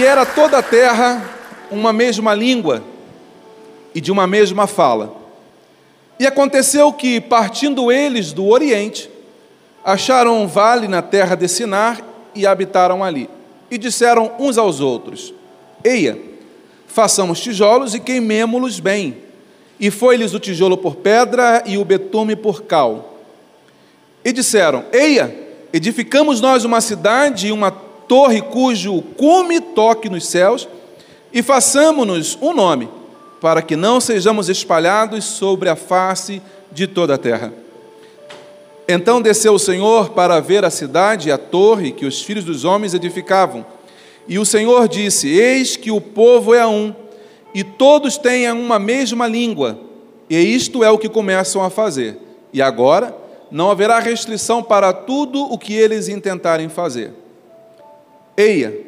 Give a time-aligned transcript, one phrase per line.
[0.00, 1.22] E era toda a terra
[1.70, 2.82] uma mesma língua
[3.94, 5.14] e de uma mesma fala.
[6.18, 9.10] E aconteceu que, partindo eles do Oriente,
[9.84, 12.00] acharam um vale na terra de Sinar
[12.34, 13.28] e habitaram ali.
[13.70, 15.34] E disseram uns aos outros:
[15.84, 16.18] Eia,
[16.86, 19.18] façamos tijolos e queimemo-los bem.
[19.78, 23.20] E foi-lhes o tijolo por pedra e o betume por cal.
[24.24, 25.36] E disseram: Eia,
[25.74, 30.68] edificamos nós uma cidade e uma torre cujo cume toque nos céus,
[31.32, 32.88] e façamos-nos um nome,
[33.40, 37.52] para que não sejamos espalhados sobre a face de toda a terra.
[38.88, 42.64] Então desceu o Senhor para ver a cidade e a torre que os filhos dos
[42.64, 43.64] homens edificavam.
[44.26, 46.92] E o Senhor disse: Eis que o povo é um,
[47.54, 49.78] e todos têm uma mesma língua,
[50.28, 52.18] e isto é o que começam a fazer.
[52.52, 53.16] E agora
[53.52, 57.19] não haverá restrição para tudo o que eles intentarem fazer.
[58.40, 58.80] Eia,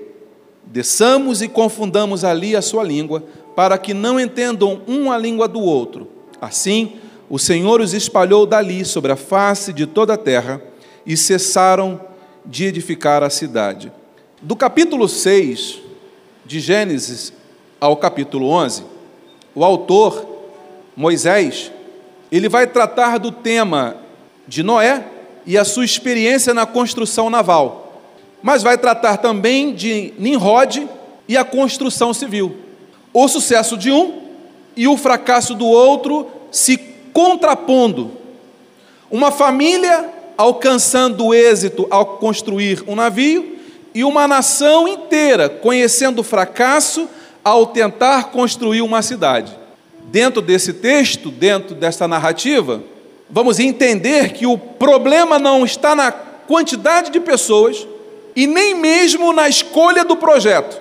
[0.64, 3.22] desçamos e confundamos ali a sua língua,
[3.54, 6.08] para que não entendam um a língua do outro.
[6.40, 6.94] Assim,
[7.28, 10.62] o Senhor os espalhou dali sobre a face de toda a terra
[11.04, 12.00] e cessaram
[12.46, 13.92] de edificar a cidade.
[14.40, 15.80] Do capítulo 6
[16.46, 17.32] de Gênesis
[17.78, 18.84] ao capítulo 11,
[19.54, 20.26] o autor,
[20.96, 21.70] Moisés,
[22.30, 23.98] ele vai tratar do tema
[24.48, 25.04] de Noé
[25.44, 27.81] e a sua experiência na construção naval
[28.42, 30.88] mas vai tratar também de Nimrod
[31.28, 32.56] e a construção civil.
[33.12, 34.22] O sucesso de um
[34.76, 36.76] e o fracasso do outro se
[37.12, 38.10] contrapondo.
[39.10, 43.58] Uma família alcançando o êxito ao construir um navio
[43.94, 47.08] e uma nação inteira conhecendo o fracasso
[47.44, 49.52] ao tentar construir uma cidade.
[50.04, 52.82] Dentro desse texto, dentro dessa narrativa,
[53.30, 57.86] vamos entender que o problema não está na quantidade de pessoas,
[58.34, 60.80] e nem mesmo na escolha do projeto,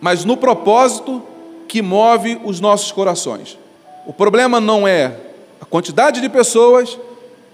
[0.00, 1.22] mas no propósito
[1.68, 3.58] que move os nossos corações.
[4.06, 5.16] O problema não é
[5.60, 6.98] a quantidade de pessoas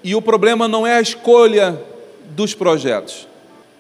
[0.04, 1.80] e o problema não é a escolha
[2.30, 3.26] dos projetos.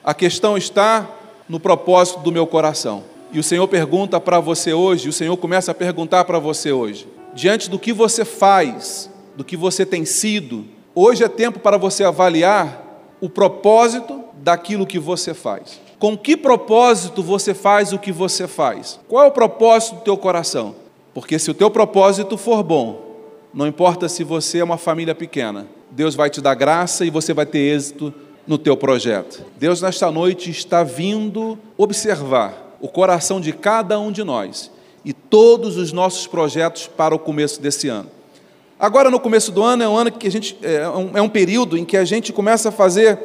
[0.02, 1.08] A questão está
[1.48, 3.04] no propósito do meu coração.
[3.32, 7.08] E o Senhor pergunta para você hoje, o Senhor começa a perguntar para você hoje,
[7.34, 12.04] diante do que você faz, do que você tem sido, hoje é tempo para você
[12.04, 12.82] avaliar
[13.20, 15.80] o propósito daquilo que você faz.
[15.98, 18.98] Com que propósito você faz o que você faz?
[19.08, 20.74] Qual é o propósito do teu coração?
[21.14, 23.12] Porque se o teu propósito for bom,
[23.54, 27.32] não importa se você é uma família pequena, Deus vai te dar graça e você
[27.32, 28.12] vai ter êxito
[28.46, 29.44] no teu projeto.
[29.56, 34.70] Deus nesta noite está vindo observar o coração de cada um de nós
[35.04, 38.08] e todos os nossos projetos para o começo desse ano.
[38.78, 41.28] Agora, no começo do ano, é um ano que a gente é um, é um
[41.28, 43.16] período em que a gente começa a fazer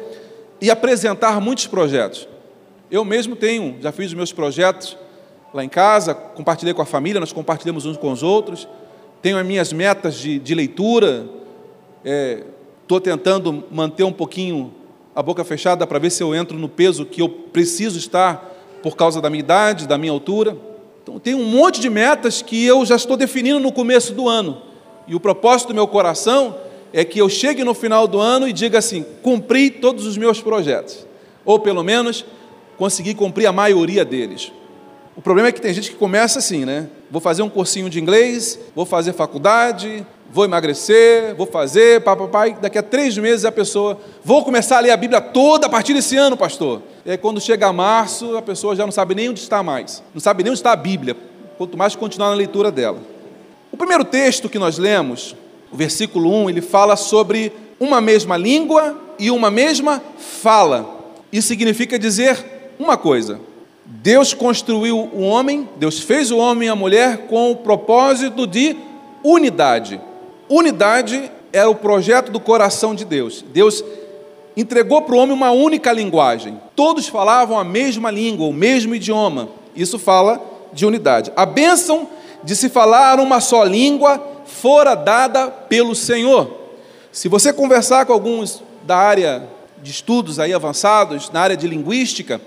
[0.60, 2.28] e apresentar muitos projetos.
[2.90, 4.96] Eu mesmo tenho, já fiz os meus projetos
[5.52, 8.68] lá em casa, compartilhei com a família, nós compartilhamos uns com os outros.
[9.20, 11.28] Tenho as minhas metas de, de leitura,
[12.82, 14.72] estou é, tentando manter um pouquinho
[15.14, 18.96] a boca fechada para ver se eu entro no peso que eu preciso estar por
[18.96, 20.56] causa da minha idade, da minha altura.
[21.02, 24.62] Então, tem um monte de metas que eu já estou definindo no começo do ano.
[25.06, 26.54] E o propósito do meu coração
[26.92, 30.40] é que eu chegue no final do ano e diga assim: cumpri todos os meus
[30.40, 31.06] projetos,
[31.44, 32.24] ou pelo menos
[32.76, 34.52] consegui cumprir a maioria deles.
[35.16, 36.88] O problema é que tem gente que começa assim, né?
[37.10, 42.56] Vou fazer um cursinho de inglês, vou fazer faculdade, vou emagrecer, vou fazer, papai.
[42.60, 45.92] Daqui a três meses a pessoa, vou começar a ler a Bíblia toda a partir
[45.92, 46.82] desse ano, pastor.
[47.04, 50.20] E aí quando chega março, a pessoa já não sabe nem onde está mais, não
[50.20, 51.16] sabe nem onde está a Bíblia,
[51.56, 52.98] quanto mais continuar na leitura dela.
[53.72, 55.34] O primeiro texto que nós lemos
[55.72, 61.14] o versículo 1, ele fala sobre uma mesma língua e uma mesma fala.
[61.32, 63.40] Isso significa dizer uma coisa:
[63.84, 68.76] Deus construiu o homem, Deus fez o homem e a mulher com o propósito de
[69.22, 70.00] unidade.
[70.48, 73.44] Unidade era o projeto do coração de Deus.
[73.52, 73.84] Deus
[74.56, 76.60] entregou para o homem uma única linguagem.
[76.74, 79.48] Todos falavam a mesma língua, o mesmo idioma.
[79.76, 80.40] Isso fala
[80.72, 81.32] de unidade.
[81.36, 82.08] A bênção
[82.42, 86.50] de se falar uma só língua fora dada pelo Senhor.
[87.12, 89.48] Se você conversar com alguns da área
[89.82, 92.40] de estudos aí avançados, na área de linguística,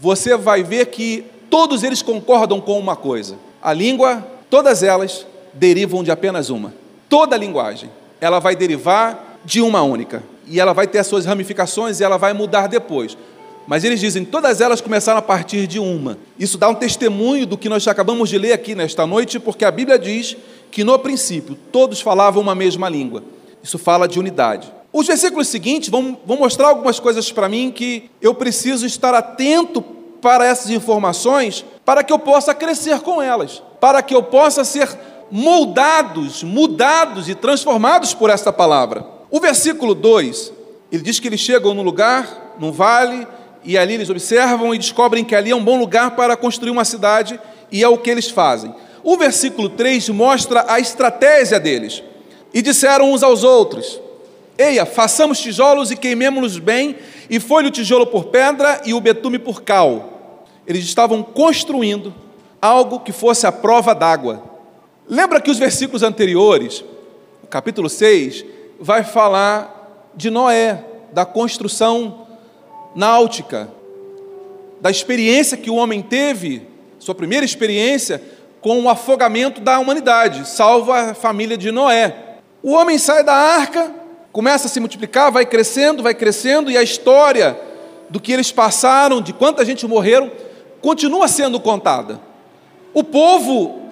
[0.00, 6.04] você vai ver que todos eles concordam com uma coisa: a língua, todas elas derivam
[6.04, 6.74] de apenas uma.
[7.08, 7.90] Toda linguagem,
[8.20, 10.22] ela vai derivar de uma única.
[10.46, 13.16] E ela vai ter as suas ramificações e ela vai mudar depois.
[13.66, 16.18] Mas eles dizem, todas elas começaram a partir de uma.
[16.38, 19.70] Isso dá um testemunho do que nós acabamos de ler aqui nesta noite, porque a
[19.70, 20.36] Bíblia diz
[20.72, 23.22] que no princípio todos falavam uma mesma língua.
[23.62, 24.72] Isso fala de unidade.
[24.90, 29.82] Os versículos seguintes vão, vão mostrar algumas coisas para mim que eu preciso estar atento
[30.20, 34.88] para essas informações, para que eu possa crescer com elas, para que eu possa ser
[35.30, 39.04] moldados, mudados e transformados por esta palavra.
[39.30, 40.52] O versículo 2,
[40.90, 43.26] ele diz que eles chegam no lugar, num vale,
[43.64, 46.84] e ali eles observam e descobrem que ali é um bom lugar para construir uma
[46.84, 47.38] cidade,
[47.70, 48.74] e é o que eles fazem.
[49.04, 52.02] O versículo 3 mostra a estratégia deles.
[52.54, 54.00] E disseram uns aos outros:
[54.56, 56.96] Eia, façamos tijolos e queimemos-los bem,
[57.28, 60.44] e foi-lhe o tijolo por pedra e o betume por cal.
[60.66, 62.14] Eles estavam construindo
[62.60, 64.42] algo que fosse a prova d'água.
[65.08, 66.84] Lembra que os versículos anteriores,
[67.42, 68.44] o capítulo 6,
[68.78, 72.26] vai falar de Noé, da construção
[72.94, 73.68] náutica,
[74.80, 76.62] da experiência que o homem teve,
[76.98, 78.22] sua primeira experiência,
[78.62, 82.14] com o afogamento da humanidade, salva a família de Noé.
[82.62, 83.92] O homem sai da arca,
[84.32, 87.58] começa a se multiplicar, vai crescendo, vai crescendo, e a história
[88.08, 90.30] do que eles passaram, de quanta gente morreram,
[90.80, 92.20] continua sendo contada.
[92.94, 93.82] O povo,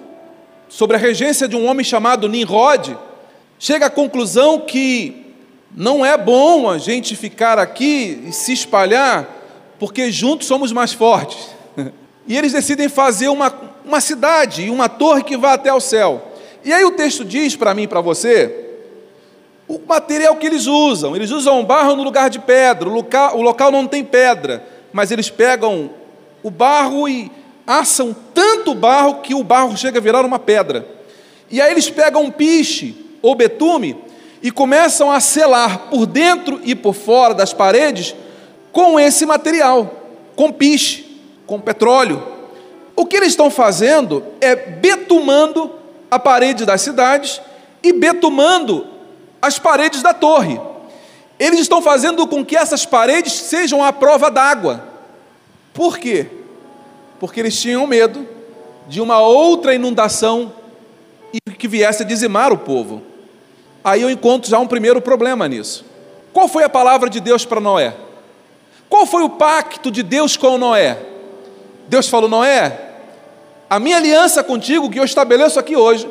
[0.69, 2.97] sobre a regência de um homem chamado Nimrod,
[3.59, 5.35] chega à conclusão que
[5.75, 9.27] não é bom a gente ficar aqui e se espalhar,
[9.77, 11.49] porque juntos somos mais fortes.
[12.27, 13.51] E eles decidem fazer uma,
[13.91, 16.31] uma cidade e uma torre que vá até o céu.
[16.63, 18.69] E aí o texto diz para mim e para você
[19.67, 21.13] o material que eles usam.
[21.13, 22.87] Eles usam barro no lugar de pedra.
[22.87, 25.89] O local, o local não tem pedra, mas eles pegam
[26.41, 27.29] o barro e
[27.67, 30.87] assam tanto barro que o barro chega a virar uma pedra.
[31.49, 33.97] E aí eles pegam um piche ou betume
[34.41, 38.15] e começam a selar por dentro e por fora das paredes
[38.71, 40.01] com esse material,
[40.33, 42.40] com piche, com petróleo.
[42.95, 45.71] O que eles estão fazendo é betumando
[46.09, 47.41] a parede das cidades
[47.81, 48.87] e betumando
[49.41, 50.59] as paredes da torre.
[51.39, 54.83] Eles estão fazendo com que essas paredes sejam a prova d'água.
[55.73, 56.27] Por quê?
[57.19, 58.27] Porque eles tinham medo
[58.87, 60.53] de uma outra inundação
[61.57, 63.01] que viesse a dizimar o povo.
[63.83, 65.85] Aí eu encontro já um primeiro problema nisso.
[66.33, 67.95] Qual foi a palavra de Deus para Noé?
[68.89, 71.10] Qual foi o pacto de Deus com Noé?
[71.87, 72.91] Deus falou: Noé,
[73.69, 76.09] a minha aliança contigo, que eu estabeleço aqui hoje,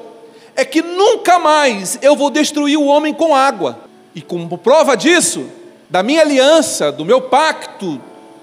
[0.57, 3.81] é que nunca mais eu vou destruir o homem com água.
[4.15, 5.47] E como prova disso,
[5.89, 8.01] da minha aliança, do meu pacto,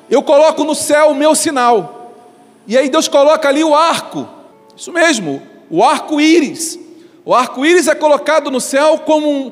[0.09, 2.13] eu coloco no céu o meu sinal.
[2.67, 4.27] E aí Deus coloca ali o arco,
[4.75, 6.79] isso mesmo, o arco-íris.
[7.25, 9.51] O arco-íris é colocado no céu como um,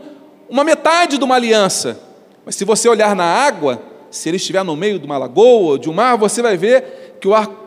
[0.50, 2.00] uma metade de uma aliança.
[2.46, 3.82] Mas se você olhar na água,
[4.12, 7.28] se ele estiver no meio de uma lagoa de um mar, você vai ver que
[7.28, 7.65] o arco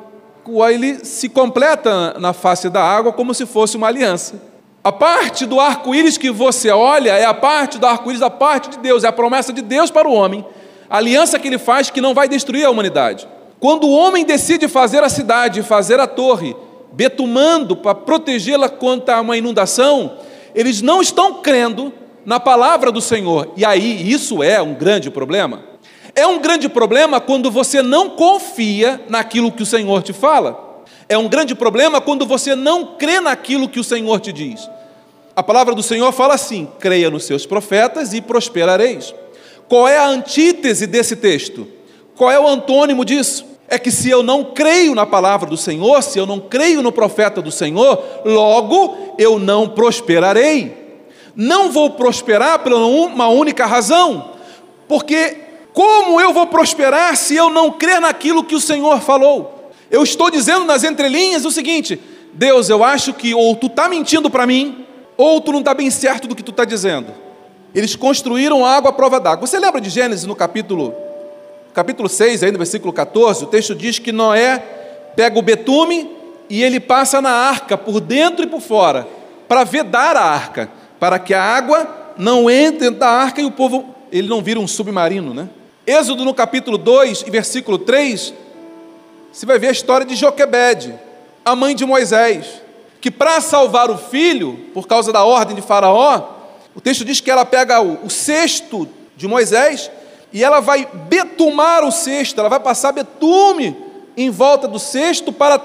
[0.69, 4.41] ele se completa na face da água como se fosse uma aliança.
[4.83, 8.79] A parte do arco-íris que você olha é a parte do arco-íris da parte de
[8.79, 10.45] Deus, é a promessa de Deus para o homem,
[10.89, 13.29] a aliança que ele faz que não vai destruir a humanidade.
[13.61, 16.57] Quando o homem decide fazer a cidade, fazer a torre,
[16.93, 20.19] betumando para protegê-la contra uma inundação,
[20.55, 21.93] eles não estão crendo
[22.25, 23.53] na palavra do Senhor.
[23.57, 25.61] E aí isso é um grande problema.
[26.19, 30.83] É um grande problema quando você não confia naquilo que o Senhor te fala.
[31.09, 34.69] É um grande problema quando você não crê naquilo que o Senhor te diz.
[35.37, 39.15] A palavra do Senhor fala assim: creia nos seus profetas e prosperareis.
[39.69, 41.69] Qual é a antítese desse texto?
[42.17, 43.47] Qual é o antônimo disso?
[43.71, 46.91] é que se eu não creio na palavra do Senhor, se eu não creio no
[46.91, 51.05] profeta do Senhor, logo eu não prosperarei.
[51.37, 54.31] Não vou prosperar por uma única razão,
[54.89, 59.73] porque como eu vou prosperar se eu não crer naquilo que o Senhor falou?
[59.91, 62.01] Eu estou dizendo nas entrelinhas o seguinte:
[62.33, 64.85] Deus, eu acho que ou tu está mentindo para mim,
[65.17, 67.13] ou tu não está bem certo do que tu está dizendo.
[67.75, 69.47] Eles construíram água à prova d'água.
[69.47, 70.95] Você lembra de Gênesis no capítulo
[71.75, 74.59] capítulo 6, aí no versículo 14, o texto diz que Noé
[75.15, 76.11] pega o betume
[76.51, 79.07] e ele passa na arca, por dentro e por fora,
[79.47, 83.51] para vedar a arca, para que a água não entre dentro da arca e o
[83.51, 85.49] povo, ele não vira um submarino, né?
[85.89, 88.35] Êxodo no capítulo 2 e versículo 3,
[89.33, 90.95] você vai ver a história de Joquebede,
[91.43, 92.61] a mãe de Moisés.
[93.01, 96.35] que para salvar o filho, por causa da ordem de Faraó,
[96.75, 99.91] o texto diz que ela pega o, o cesto de Moisés
[100.31, 103.75] e ela vai betumar o cesto, ela vai passar betume
[104.15, 105.59] em volta do cesto para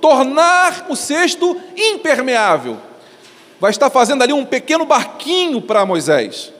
[0.00, 2.76] tornar o cesto impermeável.
[3.60, 6.52] Vai estar fazendo ali um pequeno barquinho para Moisés.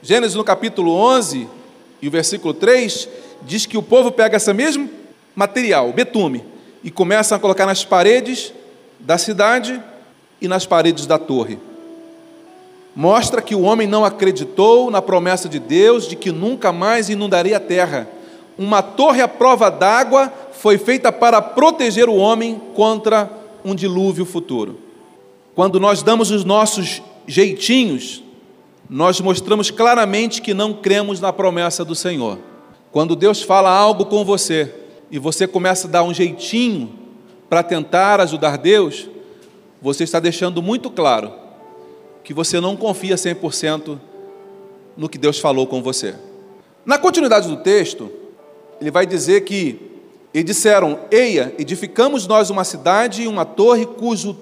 [0.00, 1.59] Gênesis no capítulo 11
[2.02, 3.08] e o versículo 3
[3.42, 4.88] diz que o povo pega esse mesmo
[5.34, 6.44] material, betume,
[6.82, 8.52] e começa a colocar nas paredes
[8.98, 9.80] da cidade
[10.40, 11.58] e nas paredes da torre.
[12.94, 17.56] Mostra que o homem não acreditou na promessa de Deus de que nunca mais inundaria
[17.56, 18.08] a terra.
[18.58, 23.30] Uma torre à prova d'água foi feita para proteger o homem contra
[23.64, 24.78] um dilúvio futuro.
[25.54, 28.22] Quando nós damos os nossos jeitinhos,
[28.90, 32.40] nós mostramos claramente que não cremos na promessa do Senhor.
[32.90, 34.74] Quando Deus fala algo com você
[35.08, 36.92] e você começa a dar um jeitinho
[37.48, 39.08] para tentar ajudar Deus,
[39.80, 41.32] você está deixando muito claro
[42.24, 43.96] que você não confia 100%
[44.96, 46.16] no que Deus falou com você.
[46.84, 48.10] Na continuidade do texto,
[48.80, 49.88] ele vai dizer que
[50.34, 54.36] e disseram: Eia, edificamos nós uma cidade e uma torre cujo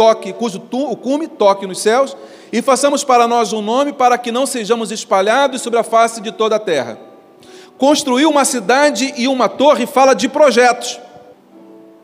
[0.00, 2.16] toque, cujo tu, o cume toque nos céus,
[2.50, 6.32] e façamos para nós um nome para que não sejamos espalhados sobre a face de
[6.32, 6.98] toda a terra.
[7.76, 10.98] Construir uma cidade e uma torre fala de projetos.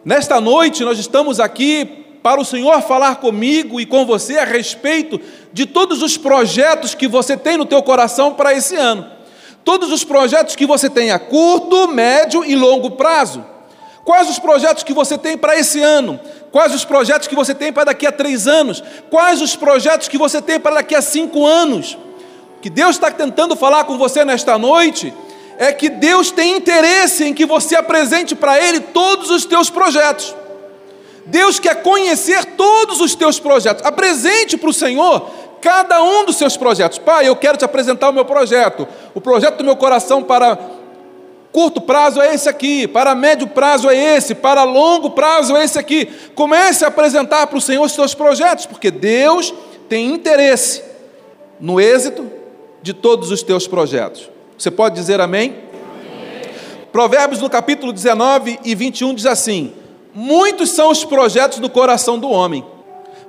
[0.04, 1.86] Nesta noite nós estamos aqui
[2.22, 5.18] para o Senhor falar comigo e com você a respeito
[5.50, 9.06] de todos os projetos que você tem no teu coração para esse ano.
[9.64, 13.55] Todos os projetos que você tem a curto, médio e longo prazo.
[14.06, 16.20] Quais os projetos que você tem para esse ano?
[16.52, 18.80] Quais os projetos que você tem para daqui a três anos?
[19.10, 21.98] Quais os projetos que você tem para daqui a cinco anos?
[22.56, 25.12] O que Deus está tentando falar com você nesta noite
[25.58, 30.32] é que Deus tem interesse em que você apresente para Ele todos os teus projetos.
[31.26, 33.84] Deus quer conhecer todos os teus projetos.
[33.84, 35.28] Apresente para o Senhor
[35.60, 36.98] cada um dos seus projetos.
[36.98, 38.86] Pai, eu quero te apresentar o meu projeto.
[39.16, 40.56] O projeto do meu coração para
[41.56, 45.78] curto prazo é esse aqui, para médio prazo é esse, para longo prazo é esse
[45.78, 46.04] aqui.
[46.34, 49.54] Comece a apresentar para o Senhor os seus projetos, porque Deus
[49.88, 50.84] tem interesse
[51.58, 52.30] no êxito
[52.82, 54.28] de todos os teus projetos.
[54.58, 55.56] Você pode dizer amém?
[55.72, 56.52] amém?
[56.92, 59.72] Provérbios no capítulo 19 e 21 diz assim:
[60.12, 62.66] Muitos são os projetos do coração do homem,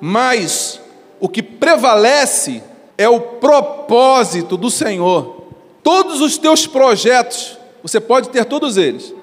[0.01, 0.81] mas
[1.17, 2.62] o que prevalece
[2.98, 5.43] é o propósito do Senhor.
[5.81, 7.56] Todos os teus projetos
[7.88, 9.13] você pode ter todos eles,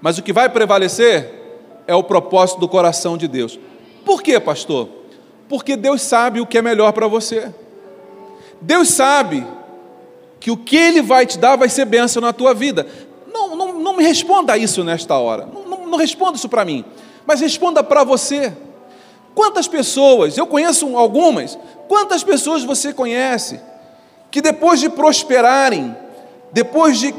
[0.00, 1.32] mas o que vai prevalecer
[1.86, 3.56] é o propósito do coração de Deus.
[4.04, 4.88] Por quê, pastor?
[5.48, 7.54] Porque Deus sabe o que é melhor para você.
[8.60, 9.46] Deus sabe
[10.40, 12.84] que o que Ele vai te dar vai ser bênção na tua vida.
[13.32, 15.46] Não, não, não me responda isso nesta hora.
[15.46, 16.84] Não, não, não responda isso para mim.
[17.24, 18.52] Mas responda para você.
[19.36, 23.60] Quantas pessoas, eu conheço algumas, quantas pessoas você conhece
[24.32, 25.96] que depois de prosperarem,
[26.52, 27.14] depois de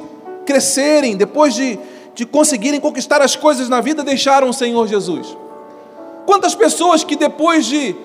[0.51, 1.79] crescerem, depois de,
[2.13, 5.38] de conseguirem conquistar as coisas na vida, deixaram o Senhor Jesus.
[6.25, 7.96] Quantas pessoas que depois de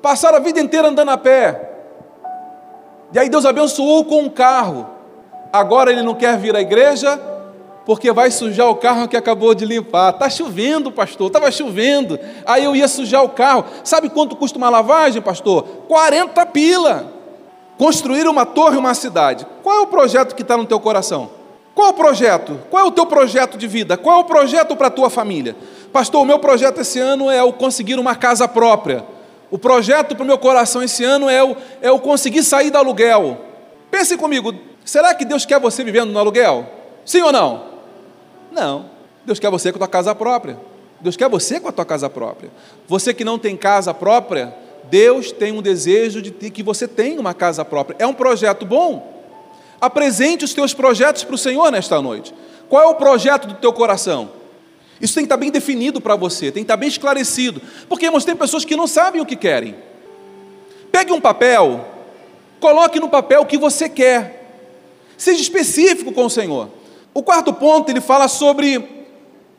[0.00, 1.70] passar a vida inteira andando a pé,
[3.12, 4.86] e aí Deus abençoou com um carro,
[5.52, 7.20] agora ele não quer vir à igreja
[7.84, 10.14] porque vai sujar o carro que acabou de limpar.
[10.14, 12.18] Está chovendo, pastor, estava chovendo.
[12.46, 13.66] Aí eu ia sujar o carro.
[13.84, 15.64] Sabe quanto custa uma lavagem, pastor?
[15.86, 17.12] 40 pila.
[17.76, 19.46] Construir uma torre, uma cidade.
[19.62, 21.43] Qual é o projeto que está no teu coração?
[21.74, 22.60] Qual é o projeto?
[22.70, 23.96] Qual é o teu projeto de vida?
[23.96, 25.56] Qual é o projeto para a tua família?
[25.92, 29.04] Pastor, o meu projeto esse ano é o conseguir uma casa própria.
[29.50, 32.78] O projeto para o meu coração esse ano é o, é o conseguir sair do
[32.78, 33.38] aluguel.
[33.90, 34.54] Pense comigo,
[34.84, 36.66] será que Deus quer você vivendo no aluguel?
[37.04, 37.64] Sim ou não?
[38.50, 38.86] Não.
[39.24, 40.56] Deus quer você com a tua casa própria.
[41.00, 42.50] Deus quer você com a tua casa própria.
[42.88, 44.54] Você que não tem casa própria,
[44.84, 47.96] Deus tem um desejo de que você tenha uma casa própria.
[47.98, 49.13] É um projeto bom.
[49.84, 52.32] Apresente os teus projetos para o Senhor nesta noite.
[52.70, 54.30] Qual é o projeto do teu coração?
[54.98, 57.60] Isso tem que estar bem definido para você, tem que estar bem esclarecido.
[57.86, 59.76] Porque, irmãos, tem pessoas que não sabem o que querem.
[60.90, 61.86] Pegue um papel,
[62.60, 64.72] coloque no papel o que você quer.
[65.18, 66.70] Seja específico com o Senhor.
[67.12, 69.06] O quarto ponto, ele fala sobre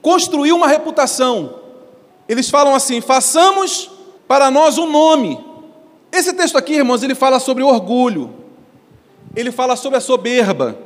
[0.01, 1.59] construir uma reputação.
[2.27, 3.91] Eles falam assim: façamos
[4.27, 5.39] para nós um nome.
[6.11, 8.44] Esse texto aqui, irmãos, ele fala sobre orgulho
[9.35, 10.77] ele fala sobre a soberba,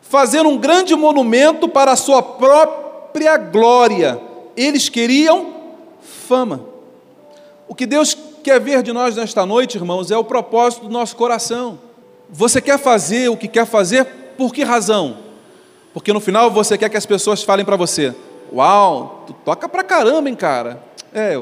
[0.00, 4.20] fazer um grande monumento para a sua própria glória.
[4.56, 5.54] Eles queriam
[6.28, 6.64] fama.
[7.66, 11.16] O que Deus quer ver de nós nesta noite, irmãos, é o propósito do nosso
[11.16, 11.78] coração.
[12.28, 14.04] Você quer fazer o que quer fazer
[14.36, 15.18] por que razão?
[15.92, 18.14] Porque no final você quer que as pessoas falem para você:
[18.52, 20.82] Uau, tu toca pra caramba, hein, cara?
[21.12, 21.40] É,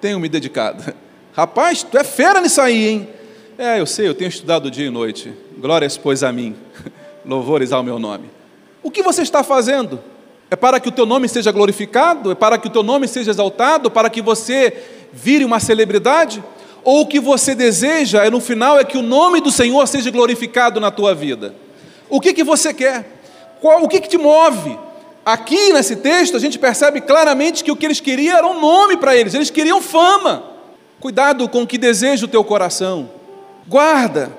[0.00, 0.94] tenho me dedicado.
[1.32, 3.08] Rapaz, tu é fera nisso aí, hein?
[3.58, 5.32] É, eu sei, eu tenho estudado dia e noite.
[5.56, 6.54] Glórias, pois, a mim.
[7.24, 8.28] Louvores ao meu nome.
[8.82, 9.98] O que você está fazendo?
[10.50, 12.30] É para que o teu nome seja glorificado?
[12.30, 13.90] É para que o teu nome seja exaltado?
[13.90, 14.76] Para que você
[15.10, 16.44] vire uma celebridade?
[16.84, 20.10] Ou o que você deseja é no final é que o nome do Senhor seja
[20.10, 21.54] glorificado na tua vida?
[22.10, 23.06] O que que você quer?
[23.58, 24.78] Qual, o que, que te move?
[25.24, 28.98] Aqui nesse texto a gente percebe claramente que o que eles queriam era um nome
[28.98, 30.44] para eles, eles queriam fama.
[31.00, 33.16] Cuidado com o que deseja o teu coração.
[33.66, 34.30] Guarda,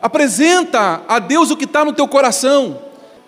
[0.00, 2.82] apresenta a Deus o que está no teu coração.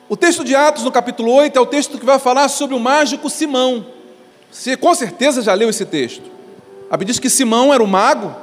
[0.08, 2.80] O texto de Atos, no capítulo 8, é o texto que vai falar sobre o
[2.80, 3.86] mágico Simão.
[4.50, 6.28] Você com certeza já leu esse texto.
[6.90, 8.34] A Bíblia diz que Simão era um mago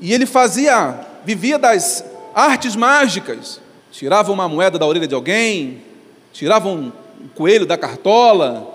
[0.00, 3.60] e ele fazia, vivia das artes mágicas.
[3.90, 5.82] Tirava uma moeda da orelha de alguém,
[6.32, 6.92] tirava um
[7.34, 8.72] coelho da cartola.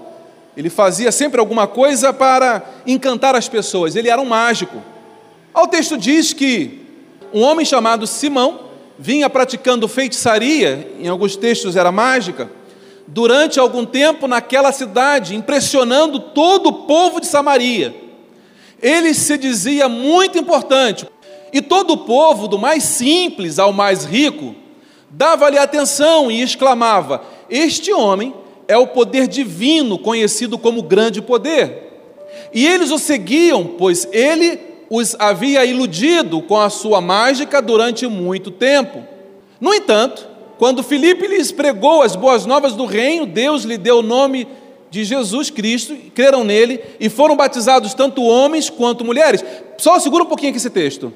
[0.58, 3.96] Ele fazia sempre alguma coisa para encantar as pessoas.
[3.96, 4.82] Ele era um mágico.
[5.54, 6.82] O texto diz que
[7.34, 12.50] um homem chamado Simão vinha praticando feitiçaria, em alguns textos era mágica,
[13.08, 17.96] durante algum tempo naquela cidade, impressionando todo o povo de Samaria.
[18.82, 21.08] Ele se dizia muito importante,
[21.54, 24.56] e todo o povo, do mais simples ao mais rico,
[25.10, 28.34] dava-lhe atenção e exclamava: Este homem
[28.68, 31.90] é o poder divino, conhecido como grande poder.
[32.54, 38.51] E eles o seguiam, pois ele os havia iludido com a sua mágica durante muito
[38.51, 39.01] tempo.
[39.57, 44.01] No entanto, quando Filipe lhes pregou as boas novas do reino, Deus lhe deu o
[44.01, 44.45] nome
[44.89, 49.41] de Jesus Cristo, creram nele e foram batizados tanto homens quanto mulheres.
[49.77, 51.13] Só segura um pouquinho aqui esse texto.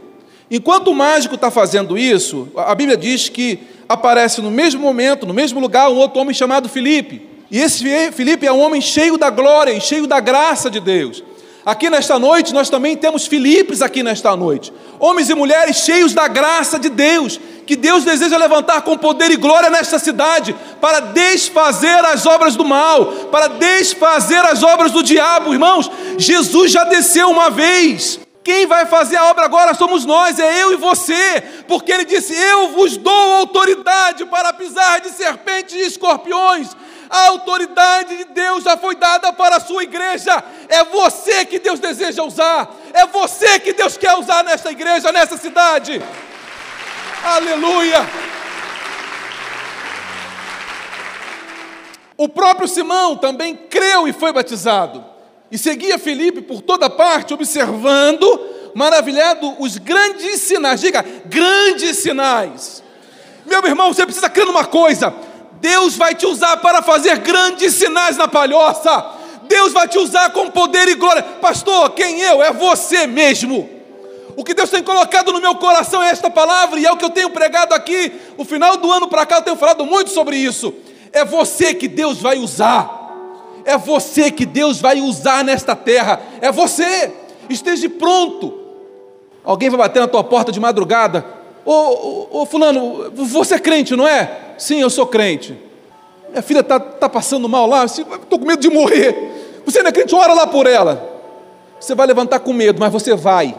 [0.49, 5.33] Enquanto o mágico está fazendo isso, a Bíblia diz que aparece no mesmo momento, no
[5.33, 7.27] mesmo lugar, um outro homem chamado Filipe.
[7.51, 11.21] E esse Filipe é um homem cheio da glória e cheio da graça de Deus.
[11.65, 14.71] Aqui nesta noite, nós também temos Filipes aqui nesta noite.
[14.99, 19.35] Homens e mulheres cheios da graça de Deus, que Deus deseja levantar com poder e
[19.35, 25.53] glória nesta cidade, para desfazer as obras do mal, para desfazer as obras do diabo.
[25.53, 28.19] Irmãos, Jesus já desceu uma vez.
[28.43, 32.31] Quem vai fazer a obra agora somos nós, é eu e você, porque ele disse:
[32.31, 36.75] Eu vos dou autoridade para pisar de serpentes e escorpiões
[37.09, 40.43] a autoridade de Deus já foi dada para a sua igreja.
[40.67, 42.73] É você que Deus deseja usar.
[42.93, 46.01] É você que Deus quer usar nesta igreja, nessa cidade.
[47.23, 48.05] Aleluia.
[52.17, 55.03] O próprio Simão também creu e foi batizado.
[55.51, 60.81] E seguia Felipe por toda parte, observando, maravilhado, os grandes sinais.
[60.81, 62.83] Diga, grandes sinais.
[63.45, 65.13] Meu irmão, você precisa crer numa coisa:
[65.65, 69.03] Deus vai te usar para fazer grandes sinais na palhoça.
[69.47, 71.23] Deus vai te usar com poder e glória.
[71.23, 72.43] Pastor, quem eu?
[72.43, 73.67] É você mesmo.
[74.37, 77.05] O que Deus tem colocado no meu coração é esta palavra, e é o que
[77.05, 78.13] eu tenho pregado aqui.
[78.37, 80.71] O final do ano para cá eu tenho falado muito sobre isso.
[81.11, 83.01] É você que Deus vai usar.
[83.65, 86.21] É você que Deus vai usar nesta terra.
[86.41, 87.11] É você.
[87.49, 88.53] Esteja pronto.
[89.43, 91.25] Alguém vai bater na tua porta de madrugada.
[91.65, 94.53] Ô, ô, ô fulano, você é crente, não é?
[94.57, 95.57] Sim, eu sou crente.
[96.29, 99.61] Minha filha está tá passando mal lá, estou com medo de morrer.
[99.65, 101.15] Você não é crente, ora lá por ela.
[101.79, 103.55] Você vai levantar com medo, mas você vai.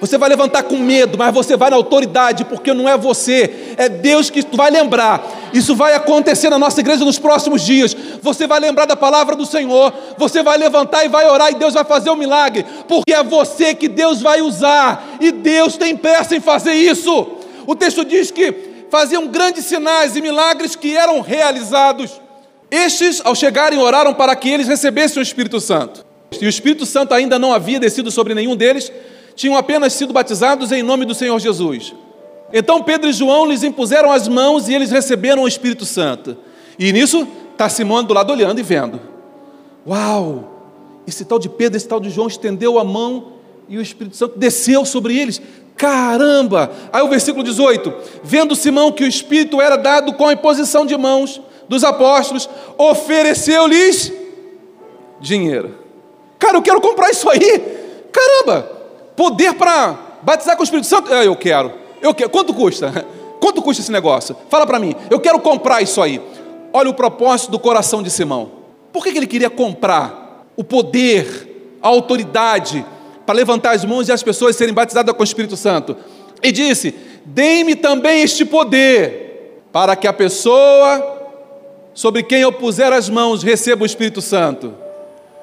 [0.00, 3.88] Você vai levantar com medo, mas você vai na autoridade, porque não é você, é
[3.88, 5.22] Deus que vai lembrar.
[5.52, 7.96] Isso vai acontecer na nossa igreja nos próximos dias.
[8.22, 11.74] Você vai lembrar da palavra do Senhor, você vai levantar e vai orar, e Deus
[11.74, 15.96] vai fazer o um milagre, porque é você que Deus vai usar, e Deus tem
[15.96, 17.26] pressa em fazer isso.
[17.66, 22.20] O texto diz que faziam grandes sinais e milagres que eram realizados.
[22.70, 26.04] Estes, ao chegarem, oraram para que eles recebessem o Espírito Santo.
[26.40, 28.90] E o Espírito Santo ainda não havia descido sobre nenhum deles,
[29.34, 31.94] tinham apenas sido batizados em nome do Senhor Jesus.
[32.56, 36.36] Então Pedro e João lhes impuseram as mãos e eles receberam o Espírito Santo.
[36.78, 39.00] E nisso está Simão do lado olhando e vendo.
[39.84, 40.52] Uau!
[41.04, 43.32] Esse tal de Pedro, esse tal de João estendeu a mão
[43.68, 45.42] e o Espírito Santo desceu sobre eles.
[45.76, 46.70] Caramba!
[46.92, 50.96] Aí o versículo 18: Vendo Simão que o Espírito era dado com a imposição de
[50.96, 54.12] mãos dos apóstolos, ofereceu-lhes
[55.20, 55.74] dinheiro.
[56.38, 57.60] Cara, eu quero comprar isso aí.
[58.12, 58.62] Caramba!
[59.16, 61.12] Poder para batizar com o Espírito Santo?
[61.12, 61.83] É, eu quero.
[62.04, 62.30] Eu quero.
[62.30, 63.06] Quanto custa?
[63.40, 64.36] Quanto custa esse negócio?
[64.48, 64.94] Fala para mim.
[65.10, 66.20] Eu quero comprar isso aí.
[66.72, 68.50] Olha o propósito do coração de Simão.
[68.92, 72.84] Por que ele queria comprar o poder, a autoridade,
[73.24, 75.96] para levantar as mãos e as pessoas serem batizadas com o Espírito Santo.
[76.42, 81.12] E disse: Dei-me também este poder, para que a pessoa
[81.94, 84.74] sobre quem eu puser as mãos receba o Espírito Santo.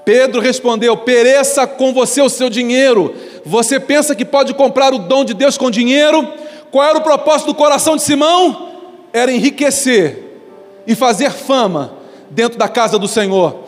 [0.05, 3.13] Pedro respondeu: Pereça com você o seu dinheiro.
[3.45, 6.27] Você pensa que pode comprar o dom de Deus com dinheiro?
[6.71, 8.69] Qual era o propósito do coração de Simão?
[9.11, 10.39] Era enriquecer
[10.87, 11.93] e fazer fama
[12.29, 13.65] dentro da casa do Senhor.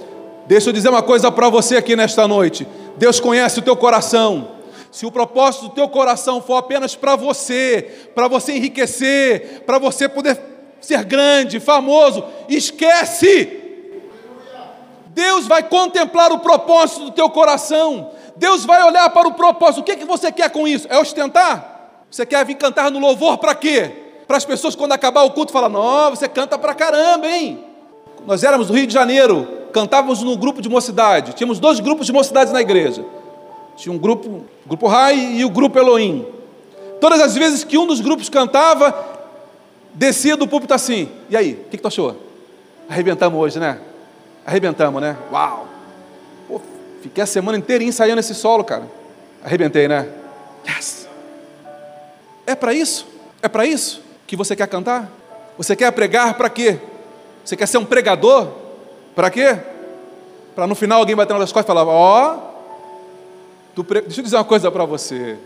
[0.47, 2.65] Deixa eu dizer uma coisa para você aqui nesta noite.
[2.95, 4.53] Deus conhece o teu coração.
[4.89, 10.07] Se o propósito do teu coração for apenas para você, para você enriquecer, para você
[10.07, 10.39] poder
[10.79, 13.59] ser grande, famoso, esquece.
[15.07, 18.11] Deus vai contemplar o propósito do teu coração.
[18.35, 19.81] Deus vai olhar para o propósito.
[19.81, 20.87] O que, é que você quer com isso?
[20.89, 21.72] É ostentar?
[22.13, 23.91] Você quer vir cantar no louvor para quê?
[24.27, 27.65] Para as pessoas, quando acabar o culto, falar: Não, você canta para caramba, hein?
[28.27, 31.33] Nós éramos do Rio de Janeiro, cantávamos num grupo de mocidade.
[31.33, 33.03] Tínhamos dois grupos de mocidades na igreja.
[33.75, 36.23] Tinha um grupo, o grupo Rai e o grupo Elohim.
[37.01, 38.93] Todas as vezes que um dos grupos cantava,
[39.95, 41.09] descia do púlpito assim.
[41.31, 42.15] E aí, o que, que tu achou?
[42.87, 43.79] Arrebentamos hoje, né?
[44.45, 45.17] Arrebentamos, né?
[45.31, 45.67] Uau!
[46.47, 46.61] Pô,
[47.01, 48.83] fiquei a semana inteira ensaiando esse solo, cara.
[49.43, 50.07] Arrebentei, né?
[50.63, 51.02] Yes!
[52.45, 53.07] É para isso?
[53.41, 55.11] É para isso que você quer cantar?
[55.57, 56.79] Você quer pregar para quê?
[57.43, 58.47] Você quer ser um pregador?
[59.15, 59.57] Para quê?
[60.55, 62.37] Para no final alguém bater nas costas e falar: Ó,
[63.77, 64.01] oh, pre...
[64.01, 65.37] deixa eu dizer uma coisa para você.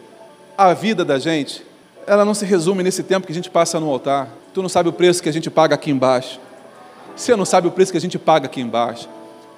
[0.57, 1.63] A vida da gente,
[2.05, 4.29] ela não se resume nesse tempo que a gente passa no altar.
[4.53, 6.39] Tu não sabe o preço que a gente paga aqui embaixo.
[7.15, 9.10] Você não sabe o preço que a gente paga aqui embaixo.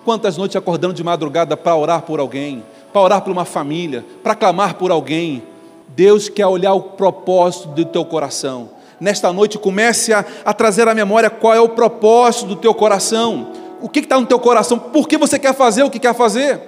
[0.04, 4.34] Quantas noites acordando de madrugada para orar por alguém, para orar por uma família, para
[4.34, 5.44] clamar por alguém.
[5.96, 8.70] Deus quer olhar o propósito do teu coração.
[9.00, 13.52] Nesta noite, comece a, a trazer à memória qual é o propósito do teu coração.
[13.82, 14.78] O que está no teu coração?
[14.78, 16.60] Por que você quer fazer o que quer fazer?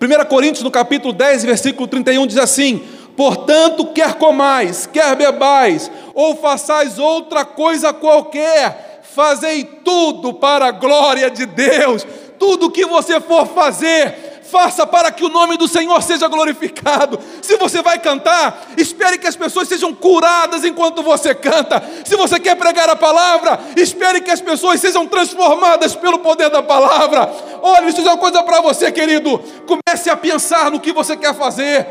[0.00, 2.82] 1 Coríntios, no capítulo 10, versículo 31, diz assim:
[3.16, 11.30] Portanto, quer comais, quer bebais, ou façais outra coisa qualquer, fazei tudo para a glória
[11.30, 12.06] de Deus.
[12.38, 17.18] Tudo que você for fazer, faça para que o nome do Senhor seja glorificado.
[17.40, 21.82] Se você vai cantar, espere que as pessoas sejam curadas enquanto você canta.
[22.04, 26.62] Se você quer pregar a palavra, espere que as pessoas sejam transformadas pelo poder da
[26.62, 27.32] palavra.
[27.62, 29.40] Olha, isso é uma coisa para você, querido.
[29.66, 31.86] Comece a pensar no que você quer fazer.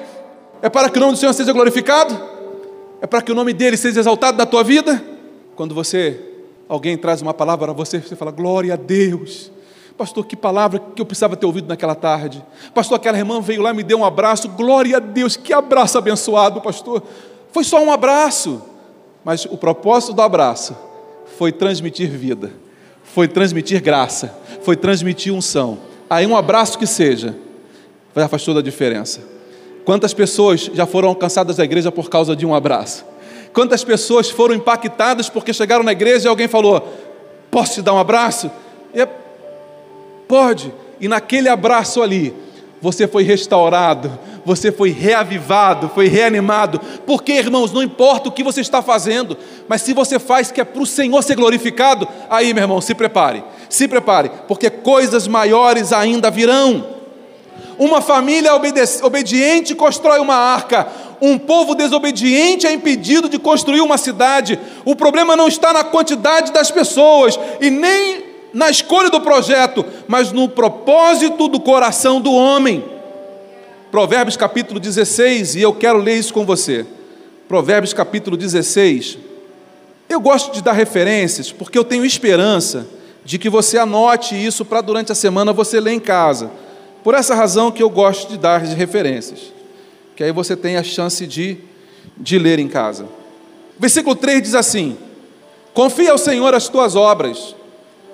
[0.61, 2.19] É para que o nome do Senhor seja glorificado?
[3.01, 5.01] É para que o nome dele seja exaltado na tua vida?
[5.55, 6.19] Quando você
[6.67, 9.51] alguém traz uma palavra para você, você fala, glória a Deus.
[9.99, 12.41] Pastor, que palavra que eu precisava ter ouvido naquela tarde.
[12.73, 14.47] Pastor, aquela irmã veio lá, me deu um abraço.
[14.47, 17.03] Glória a Deus, que abraço abençoado, pastor.
[17.51, 18.61] Foi só um abraço,
[19.25, 20.73] mas o propósito do abraço
[21.37, 22.49] foi transmitir vida,
[23.03, 25.79] foi transmitir graça, foi transmitir unção.
[26.09, 27.35] Aí um abraço que seja,
[28.15, 29.19] já faz toda a diferença.
[29.83, 33.03] Quantas pessoas já foram alcançadas da igreja por causa de um abraço?
[33.51, 36.87] Quantas pessoas foram impactadas porque chegaram na igreja e alguém falou:
[37.51, 38.49] Posso te dar um abraço?
[38.93, 39.09] E é,
[40.29, 40.71] pode.
[41.01, 42.35] E naquele abraço ali,
[42.79, 46.79] você foi restaurado, você foi reavivado, foi reanimado.
[47.05, 49.35] Porque, irmãos, não importa o que você está fazendo,
[49.67, 52.93] mas se você faz que é para o Senhor ser glorificado, aí, meu irmão, se
[52.93, 56.99] prepare, se prepare, porque coisas maiores ainda virão.
[57.79, 60.87] Uma família obediente constrói uma arca,
[61.21, 64.59] um povo desobediente é impedido de construir uma cidade.
[64.85, 70.31] O problema não está na quantidade das pessoas e nem na escolha do projeto, mas
[70.31, 72.83] no propósito do coração do homem.
[73.91, 76.85] Provérbios capítulo 16, e eu quero ler isso com você.
[77.47, 79.17] Provérbios capítulo 16.
[80.07, 82.87] Eu gosto de dar referências porque eu tenho esperança
[83.23, 86.51] de que você anote isso para durante a semana você ler em casa.
[87.03, 89.59] Por essa razão que eu gosto de dar referências
[90.19, 91.59] que aí você tem a chance de,
[92.17, 93.05] de ler em casa.
[93.79, 94.97] Versículo 3 diz assim:
[95.73, 97.55] Confia ao Senhor as tuas obras.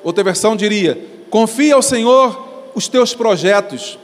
[0.05, 3.97] Outra versão diria: Confia ao Senhor os teus projetos,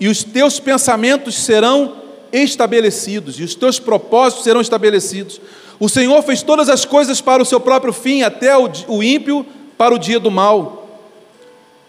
[0.00, 1.98] e os teus pensamentos serão
[2.32, 5.40] estabelecidos, e os teus propósitos serão estabelecidos.
[5.78, 9.46] O Senhor fez todas as coisas para o seu próprio fim, até o, ímpio
[9.78, 11.00] para o dia do mal.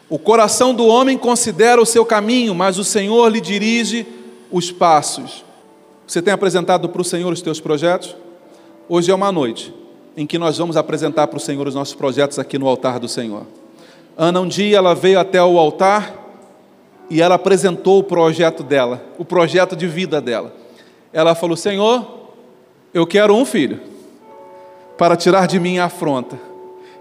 [0.08, 4.06] O coração do homem considera o seu caminho, mas o Senhor lhe dirige
[4.52, 5.44] os passos.
[6.06, 8.16] Você tem apresentado para o Senhor os teus projetos?
[8.88, 9.74] Hoje é uma noite
[10.16, 13.08] em que nós vamos apresentar para o Senhor os nossos projetos aqui no altar do
[13.08, 13.44] Senhor.
[14.18, 16.14] Ana, um dia ela veio até o altar
[17.10, 20.54] e ela apresentou o projeto dela, o projeto de vida dela.
[21.12, 22.30] Ela falou: Senhor,
[22.94, 23.80] eu quero um filho
[24.98, 26.40] para tirar de mim a afronta.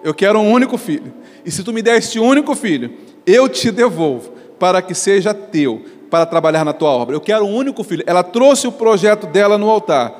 [0.02, 1.12] Eu quero um único filho.
[1.44, 2.92] E se tu me der este único filho,
[3.26, 7.14] eu te devolvo para que seja teu, para trabalhar na tua obra.
[7.14, 8.02] Eu quero um único filho.
[8.06, 10.14] Ela trouxe o projeto dela no altar.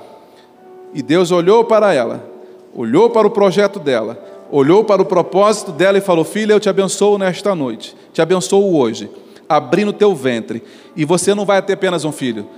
[0.95, 2.32] E Deus olhou para ela,
[2.75, 6.69] olhou para o projeto dela, olhou para o propósito dela e falou: Filha, eu te
[6.69, 9.11] abençoo nesta noite, te abençoo hoje.
[9.49, 10.63] abrir no teu ventre.
[10.97, 12.49] E você não vai ter apenas um filho,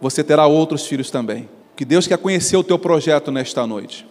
[0.00, 1.48] você terá outros filhos também.
[1.74, 4.06] Que Deus quer conhecer o teu projeto nesta noite.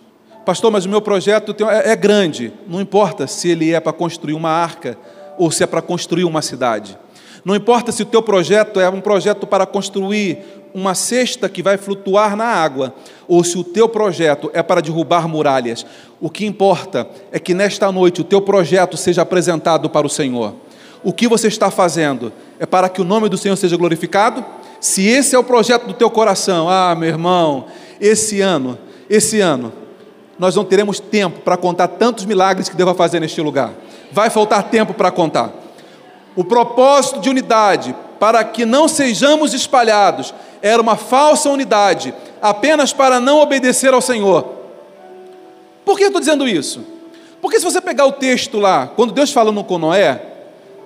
[0.45, 2.51] Pastor, mas o meu projeto é, é grande.
[2.67, 4.97] Não importa se ele é para construir uma arca
[5.37, 6.97] ou se é para construir uma cidade.
[7.43, 10.39] Não importa se o teu projeto é um projeto para construir
[10.73, 12.95] uma cesta que vai flutuar na água,
[13.27, 15.85] ou se o teu projeto é para derrubar muralhas.
[16.19, 20.55] O que importa é que nesta noite o teu projeto seja apresentado para o Senhor.
[21.03, 24.43] O que você está fazendo é para que o nome do Senhor seja glorificado?
[24.79, 27.65] Se esse é o projeto do teu coração, ah, meu irmão,
[27.99, 28.77] esse ano,
[29.09, 29.71] esse ano,
[30.39, 33.73] nós não teremos tempo para contar tantos milagres que Deus vai fazer neste lugar.
[34.11, 35.62] Vai faltar tempo para contar.
[36.35, 43.19] O propósito de unidade, para que não sejamos espalhados, era uma falsa unidade, apenas para
[43.19, 44.45] não obedecer ao Senhor.
[45.83, 46.83] Por que eu estou dizendo isso?
[47.41, 50.21] Porque se você pegar o texto lá, quando Deus falando com Noé,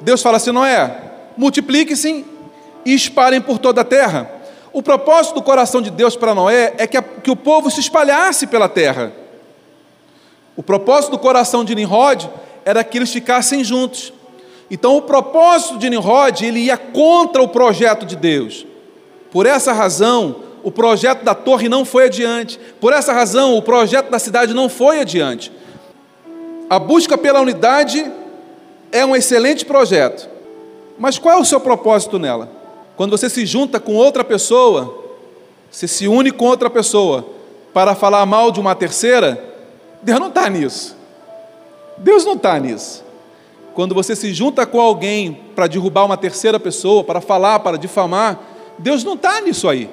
[0.01, 0.99] Deus fala assim: Noé,
[1.37, 2.25] multiplique-se
[2.83, 4.31] e espalhem por toda a terra.
[4.73, 7.79] O propósito do coração de Deus para Noé é que, a, que o povo se
[7.79, 9.11] espalhasse pela terra.
[10.55, 12.27] O propósito do coração de Nimrod
[12.65, 14.11] era que eles ficassem juntos.
[14.69, 18.65] Então, o propósito de Nimrod, ele ia contra o projeto de Deus.
[19.31, 22.59] Por essa razão, o projeto da torre não foi adiante.
[22.79, 25.51] Por essa razão, o projeto da cidade não foi adiante.
[26.69, 28.11] A busca pela unidade
[28.91, 30.29] é um excelente projeto.
[30.99, 32.49] Mas qual é o seu propósito nela?
[32.97, 35.05] Quando você se junta com outra pessoa,
[35.71, 37.25] você se une com outra pessoa
[37.73, 39.41] para falar mal de uma terceira,
[40.01, 40.97] Deus não está nisso.
[41.97, 43.05] Deus não está nisso.
[43.77, 48.39] Quando você se junta com alguém para derrubar uma terceira pessoa, para falar, para difamar,
[48.79, 49.87] Deus não está nisso aí.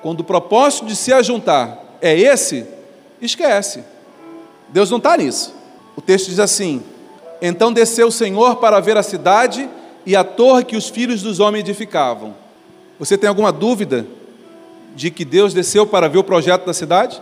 [0.00, 2.64] Quando o propósito de se ajuntar é esse,
[3.20, 3.82] esquece.
[4.68, 5.52] Deus não está nisso.
[5.96, 6.80] O texto diz assim:
[7.40, 9.68] Então desceu o Senhor para ver a cidade
[10.06, 12.36] e a torre que os filhos dos homens edificavam.
[13.00, 14.06] Você tem alguma dúvida
[14.94, 17.20] de que Deus desceu para ver o projeto da cidade?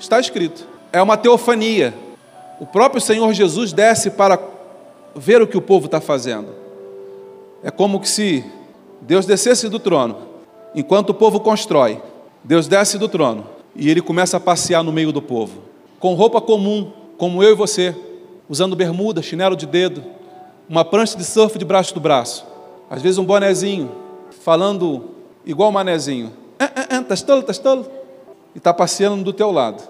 [0.00, 0.66] Está escrito.
[0.92, 1.94] É uma teofania.
[2.58, 4.50] O próprio Senhor Jesus desce para
[5.14, 6.48] ver o que o povo está fazendo.
[7.62, 8.44] É como se
[9.00, 10.16] Deus descesse do trono,
[10.74, 12.00] enquanto o povo constrói,
[12.42, 15.62] Deus desce do trono e ele começa a passear no meio do povo,
[15.98, 17.94] com roupa comum, como eu e você,
[18.48, 20.02] usando bermuda, chinelo de dedo,
[20.68, 22.46] uma prancha de surf de braço do braço,
[22.90, 23.90] às vezes um bonezinho,
[24.42, 25.10] falando
[25.46, 27.86] igual manezinho, tá tolo, tá tolo,
[28.54, 29.82] e está passeando do teu lado,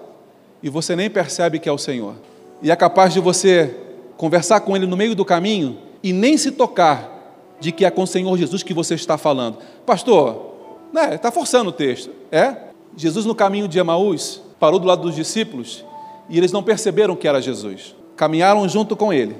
[0.62, 2.14] e você nem percebe que é o Senhor,
[2.60, 3.74] e é capaz de você
[4.16, 7.12] conversar com ele no meio do caminho e nem se tocar
[7.60, 9.58] de que é com o Senhor Jesus que você está falando.
[9.86, 10.52] Pastor,
[10.92, 12.10] né, está forçando o texto.
[12.30, 12.56] É?
[12.96, 15.84] Jesus no caminho de Emaús parou do lado dos discípulos
[16.28, 17.94] e eles não perceberam que era Jesus.
[18.16, 19.36] Caminharam junto com ele.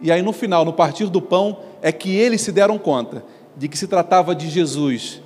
[0.00, 3.24] E aí no final, no partir do pão, é que eles se deram conta
[3.56, 5.20] de que se tratava de Jesus,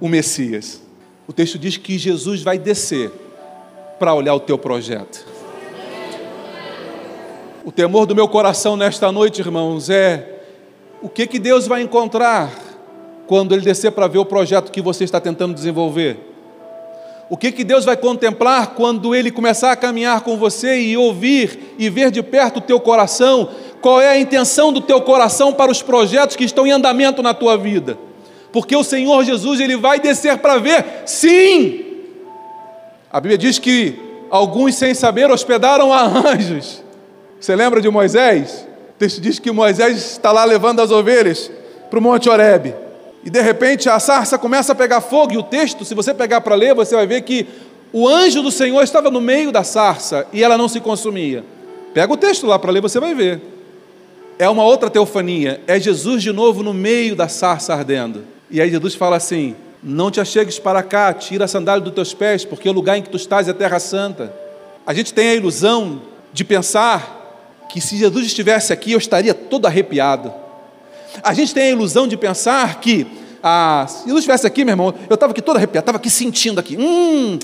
[0.00, 0.82] o Messias.
[1.26, 3.10] O texto diz que Jesus vai descer
[3.98, 5.26] para olhar o teu projeto.
[7.62, 10.40] O temor do meu coração nesta noite, irmãos, é
[11.02, 12.50] o que, que Deus vai encontrar
[13.26, 16.18] quando Ele descer para ver o projeto que você está tentando desenvolver.
[17.28, 21.74] O que, que Deus vai contemplar quando Ele começar a caminhar com você e ouvir
[21.78, 23.50] e ver de perto o teu coração?
[23.82, 27.34] Qual é a intenção do teu coração para os projetos que estão em andamento na
[27.34, 27.98] tua vida?
[28.50, 31.84] Porque o Senhor Jesus, Ele vai descer para ver, sim!
[33.12, 33.98] A Bíblia diz que
[34.30, 36.88] alguns, sem saber, hospedaram a anjos.
[37.40, 38.66] Você lembra de Moisés?
[38.90, 41.50] O texto diz que Moisés está lá levando as ovelhas
[41.88, 42.74] para o Monte Horebe.
[43.24, 46.42] E de repente a sarça começa a pegar fogo, e o texto, se você pegar
[46.42, 47.46] para ler, você vai ver que
[47.92, 51.44] o anjo do Senhor estava no meio da sarça e ela não se consumia.
[51.94, 53.40] Pega o texto lá para ler, você vai ver.
[54.38, 58.22] É uma outra teofania, é Jesus de novo no meio da sarça ardendo.
[58.50, 62.14] E aí Jesus fala assim: Não te achegues para cá, tira a sandália dos teus
[62.14, 64.32] pés, porque o lugar em que tu estás é terra santa.
[64.86, 67.19] A gente tem a ilusão de pensar
[67.72, 70.32] que se Jesus estivesse aqui eu estaria todo arrepiado.
[71.22, 73.06] A gente tem a ilusão de pensar que
[73.42, 76.60] ah, se Jesus estivesse aqui, meu irmão, eu estava aqui todo arrepiado, estava aqui sentindo
[76.60, 77.38] aqui, hum,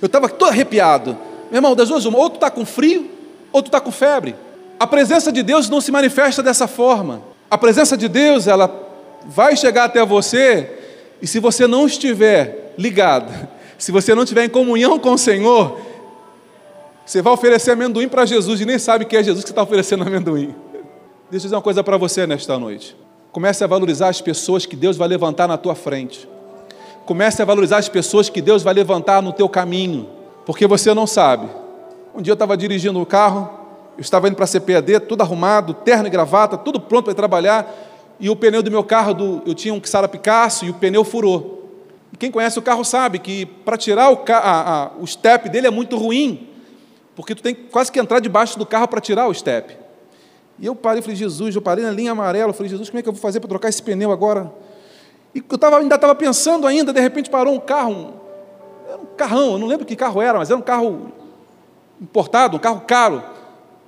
[0.00, 1.16] eu estava todo arrepiado.
[1.50, 3.10] Meu irmão, das duas, uma, ou tu está com frio,
[3.52, 4.36] ou tu está com febre.
[4.78, 7.22] A presença de Deus não se manifesta dessa forma.
[7.50, 8.72] A presença de Deus, ela
[9.26, 10.70] vai chegar até você,
[11.20, 13.32] e se você não estiver ligado,
[13.76, 15.80] se você não estiver em comunhão com o Senhor,
[17.10, 20.04] você vai oferecer amendoim para Jesus e nem sabe que é Jesus que está oferecendo
[20.06, 20.54] amendoim.
[21.28, 22.96] Deixa eu dizer uma coisa para você nesta noite.
[23.32, 26.28] Comece a valorizar as pessoas que Deus vai levantar na tua frente.
[27.04, 30.08] Comece a valorizar as pessoas que Deus vai levantar no teu caminho,
[30.46, 31.48] porque você não sabe.
[32.14, 33.50] Um dia eu estava dirigindo o um carro,
[33.98, 37.74] eu estava indo para a CPAD, tudo arrumado, terno e gravata, tudo pronto para trabalhar,
[38.20, 41.02] e o pneu do meu carro, do, eu tinha um Xara Picasso e o pneu
[41.02, 41.72] furou.
[42.20, 45.70] Quem conhece o carro sabe que para tirar o, a, a, o step dele é
[45.70, 46.49] muito ruim,
[47.20, 49.76] porque tu tem quase que entrar debaixo do carro para tirar o step.
[50.58, 52.98] E eu parei e falei, Jesus, eu parei na linha amarela, eu falei, Jesus, como
[52.98, 54.52] é que eu vou fazer para trocar esse pneu agora?
[55.34, 58.12] E eu tava, ainda estava pensando ainda, de repente parou um carro, um,
[58.88, 61.12] era um carrão, eu não lembro que carro era, mas era um carro
[62.00, 63.22] importado, um carro caro.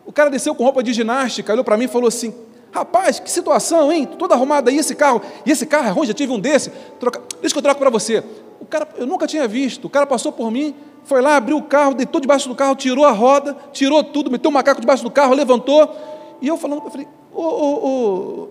[0.05, 2.35] O cara desceu com roupa de ginástica, olhou para mim e falou assim:
[2.71, 4.07] Rapaz, que situação, hein?
[4.07, 5.23] Todo arrumado aí esse carro.
[5.45, 6.71] E esse carro é ruim, já tive um desse.
[6.99, 7.21] Troca...
[7.41, 8.23] Deixa que eu troco para você.
[8.61, 9.85] O cara, eu nunca tinha visto.
[9.87, 13.05] O cara passou por mim, foi lá, abriu o carro, deitou debaixo do carro, tirou
[13.05, 15.95] a roda, tirou tudo, meteu um macaco debaixo do carro, levantou.
[16.41, 18.49] E eu falando, eu falei, ô, ô,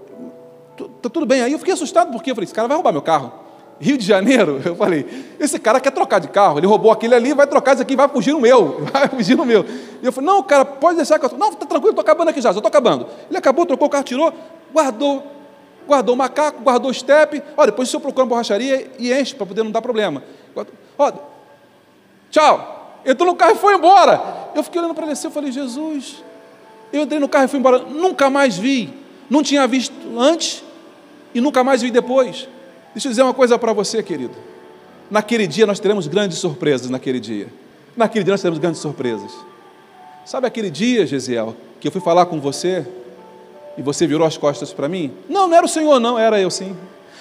[0.78, 1.52] ô, tá tudo bem aí?
[1.52, 3.32] Eu fiquei assustado porque eu falei, esse cara vai roubar meu carro.
[3.80, 5.06] Rio de Janeiro, eu falei,
[5.40, 8.08] esse cara quer trocar de carro, ele roubou aquele ali, vai trocar isso aqui, vai
[8.08, 9.66] fugir no meu, vai fugir no meu.
[10.02, 11.38] E eu falei, não, cara, pode deixar que eu.
[11.38, 13.08] Não, tá tranquilo, estou acabando aqui já, já estou acabando.
[13.28, 14.32] Ele acabou, trocou o carro, tirou,
[14.72, 15.24] guardou,
[15.88, 17.42] guardou o macaco, guardou o step.
[17.58, 20.22] Olha, depois o senhor procura uma borracharia e enche para poder não dar problema.
[20.98, 21.31] Olha,
[22.32, 23.00] tchau.
[23.06, 24.50] Entrou no carro e foi embora.
[24.56, 26.24] Eu fiquei olhando para ele assim, eu falei, Jesus.
[26.92, 28.94] Eu entrei no carro e fui embora, nunca mais vi.
[29.30, 30.64] Não tinha visto antes
[31.34, 32.48] e nunca mais vi depois.
[32.94, 34.36] Deixa eu dizer uma coisa para você, querido.
[35.10, 37.48] Naquele dia nós teremos grandes surpresas, naquele dia.
[37.96, 39.32] Naquele dia nós teremos grandes surpresas.
[40.26, 42.86] Sabe aquele dia, Gesiel, que eu fui falar com você
[43.78, 45.14] e você virou as costas para mim?
[45.28, 46.76] Não, não era o Senhor, não, era eu sim.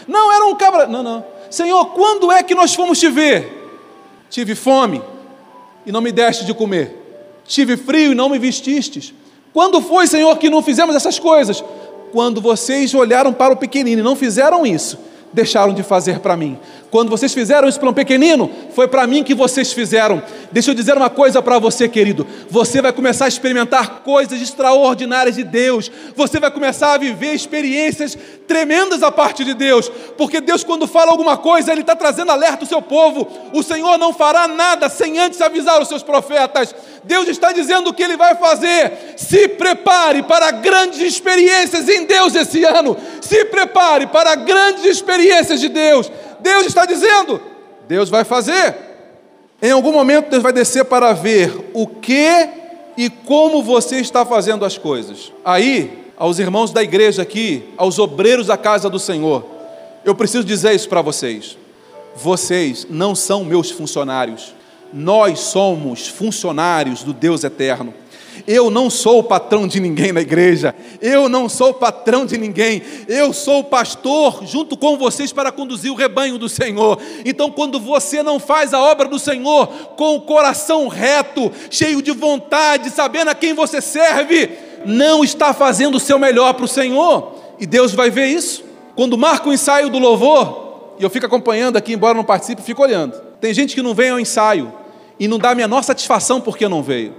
[0.07, 0.87] Não, era um cabra.
[0.87, 1.25] Não, não.
[1.51, 3.60] Senhor, quando é que nós fomos te ver?
[4.31, 5.03] Tive fome
[5.85, 6.97] e não me deste de comer.
[7.45, 9.13] Tive frio e não me vestistes.
[9.53, 11.63] Quando foi, Senhor, que não fizemos essas coisas?
[12.13, 14.99] Quando vocês olharam para o pequenino e não fizeram isso,
[15.33, 16.59] deixaram de fazer para mim.
[16.91, 20.21] Quando vocês fizeram isso para um pequenino, foi para mim que vocês fizeram.
[20.51, 22.27] Deixa eu dizer uma coisa para você, querido.
[22.51, 25.91] Você vai começar a experimentar coisas extraordinárias de Deus.
[26.17, 29.89] Você vai começar a viver experiências tremendas a parte de Deus.
[30.19, 33.29] Porque Deus, quando fala alguma coisa, Ele está trazendo alerta ao seu povo.
[33.53, 36.75] O Senhor não fará nada sem antes avisar os seus profetas.
[37.05, 39.15] Deus está dizendo o que Ele vai fazer.
[39.17, 42.97] Se prepare para grandes experiências em Deus esse ano.
[43.21, 45.20] Se prepare para grandes experiências
[45.61, 46.11] de Deus.
[46.41, 47.41] Deus está dizendo,
[47.89, 48.75] Deus vai fazer.
[49.63, 52.49] Em algum momento Deus vai descer para ver o que
[52.97, 55.33] e como você está fazendo as coisas.
[55.45, 59.45] Aí, aos irmãos da igreja aqui, aos obreiros da casa do Senhor,
[60.05, 61.57] eu preciso dizer isso para vocês.
[62.17, 64.55] Vocês não são meus funcionários.
[64.93, 67.95] Nós somos funcionários do Deus eterno.
[68.47, 70.75] Eu não sou o patrão de ninguém na igreja.
[71.01, 72.83] Eu não sou o patrão de ninguém.
[73.09, 76.99] Eu sou o pastor junto com vocês para conduzir o rebanho do Senhor.
[77.25, 82.13] Então, quando você não faz a obra do Senhor com o coração reto, cheio de
[82.13, 84.51] vontade, sabendo a quem você serve,
[84.85, 87.35] não está fazendo o seu melhor para o Senhor.
[87.59, 88.65] E Deus vai ver isso.
[88.97, 92.83] Quando marca o ensaio do louvor, e eu fico acompanhando aqui, embora não participe, fico
[92.83, 93.21] olhando.
[93.41, 94.73] Tem gente que não vem ao ensaio
[95.19, 97.15] e não dá a menor satisfação porque não veio.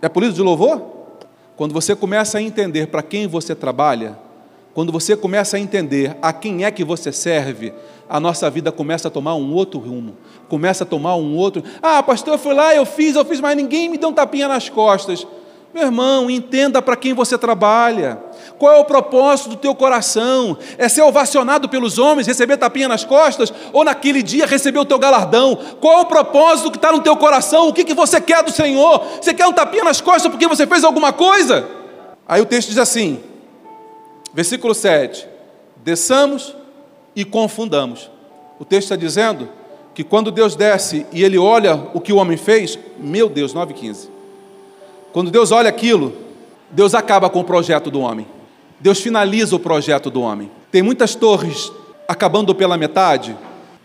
[0.00, 0.82] É por isso de louvor?
[1.56, 4.16] Quando você começa a entender para quem você trabalha,
[4.72, 7.72] quando você começa a entender a quem é que você serve,
[8.08, 10.16] a nossa vida começa a tomar um outro rumo,
[10.48, 11.64] começa a tomar um outro.
[11.82, 14.46] Ah, pastor, eu fui lá, eu fiz, eu fiz, mas ninguém me deu um tapinha
[14.46, 15.26] nas costas.
[15.72, 18.18] Meu irmão, entenda para quem você trabalha.
[18.58, 20.56] Qual é o propósito do teu coração?
[20.78, 24.98] É ser ovacionado pelos homens, receber tapinha nas costas, ou naquele dia receber o teu
[24.98, 25.56] galardão?
[25.80, 27.68] Qual é o propósito que está no teu coração?
[27.68, 29.04] O que, que você quer do Senhor?
[29.20, 31.68] Você quer um tapinha nas costas porque você fez alguma coisa?
[32.26, 33.20] Aí o texto diz assim,
[34.32, 35.28] versículo 7:
[35.84, 36.56] desçamos
[37.14, 38.10] e confundamos.
[38.58, 39.48] O texto está dizendo
[39.94, 44.17] que quando Deus desce e ele olha o que o homem fez, meu Deus, 9,15.
[45.12, 46.12] Quando Deus olha aquilo,
[46.70, 48.26] Deus acaba com o projeto do homem.
[48.80, 50.50] Deus finaliza o projeto do homem.
[50.70, 51.72] Tem muitas torres
[52.06, 53.36] acabando pela metade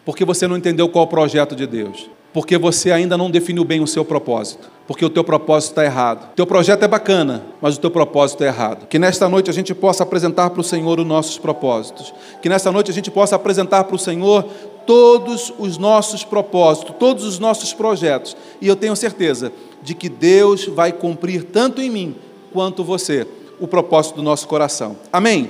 [0.05, 2.09] porque você não entendeu qual é o projeto de Deus.
[2.33, 4.69] Porque você ainda não definiu bem o seu propósito.
[4.87, 6.31] Porque o teu propósito está errado.
[6.31, 8.87] O teu projeto é bacana, mas o teu propósito é errado.
[8.87, 12.13] Que nesta noite a gente possa apresentar para o Senhor os nossos propósitos.
[12.41, 14.45] Que nesta noite a gente possa apresentar para o Senhor
[14.85, 18.35] todos os nossos propósitos, todos os nossos projetos.
[18.61, 22.15] E eu tenho certeza de que Deus vai cumprir tanto em mim
[22.51, 23.27] quanto você
[23.59, 24.95] o propósito do nosso coração.
[25.11, 25.49] Amém?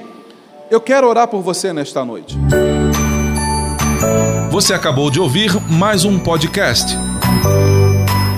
[0.69, 2.37] Eu quero orar por você nesta noite.
[4.51, 6.95] Você acabou de ouvir mais um podcast.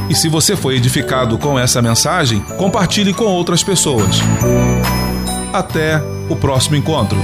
[0.10, 4.18] E se você foi edificado com essa mensagem, compartilhe com outras pessoas.
[5.52, 7.18] Até o próximo encontro.